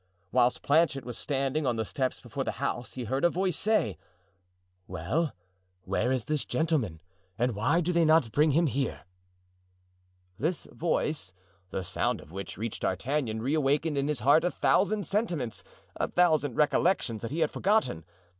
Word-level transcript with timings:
Whilst 0.31 0.63
Planchet 0.63 1.05
was 1.05 1.15
standing 1.15 1.67
on 1.67 1.75
the 1.75 1.85
steps 1.85 2.19
before 2.19 2.43
the 2.43 2.53
house 2.53 2.93
he 2.95 3.03
heard 3.03 3.23
a 3.23 3.29
voice 3.29 3.55
say: 3.55 3.99
"Well, 4.87 5.31
where 5.83 6.11
is 6.11 6.25
this 6.25 6.43
gentleman 6.43 7.01
and 7.37 7.53
why 7.53 7.81
do 7.81 7.93
they 7.93 8.03
not 8.03 8.31
bring 8.31 8.49
him 8.49 8.65
here?" 8.65 9.01
This 10.39 10.65
voice, 10.71 11.35
the 11.69 11.83
sound 11.83 12.19
of 12.19 12.31
which 12.31 12.57
reached 12.57 12.81
D'Artagnan, 12.81 13.43
reawakened 13.43 13.95
in 13.95 14.07
his 14.07 14.21
heart 14.21 14.43
a 14.43 14.49
thousand 14.49 15.05
sentiments, 15.05 15.63
a 15.95 16.07
thousand 16.07 16.55
recollections 16.55 17.21
that 17.21 17.29
he 17.29 17.41
had 17.41 17.51
forgotten. 17.51 18.03